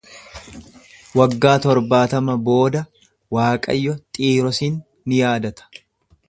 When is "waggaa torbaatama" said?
1.19-2.37